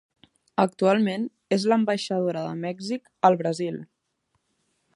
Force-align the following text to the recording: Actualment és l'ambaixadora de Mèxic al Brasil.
Actualment 0.61 1.27
és 1.57 1.67
l'ambaixadora 1.71 2.43
de 2.47 2.55
Mèxic 2.63 3.07
al 3.29 3.37
Brasil. 3.43 3.79